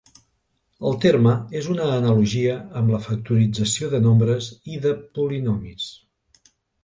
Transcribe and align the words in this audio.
El 0.91 0.95
terme 1.01 1.33
és 1.59 1.67
una 1.73 1.89
analogia 1.97 2.55
amb 2.81 2.93
la 2.95 3.01
factorització 3.07 3.91
de 3.93 4.01
nombres 4.07 4.49
i 4.77 4.83
de 4.87 4.95
polinomis. 5.19 5.91